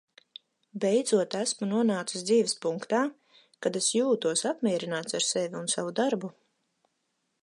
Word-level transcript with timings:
Beidzot 0.83 1.35
esmu 1.39 1.67
nonācis 1.73 2.23
dzīves 2.29 2.57
punktā, 2.63 3.01
kad 3.67 3.79
es 3.81 3.91
jūtos 3.97 4.43
apmierināts 4.53 5.19
ar 5.21 5.27
sevi 5.29 5.63
un 5.63 5.73
savu 5.75 5.97
darbu. 6.01 6.33